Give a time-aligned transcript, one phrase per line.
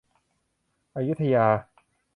[0.95, 1.47] อยุธยา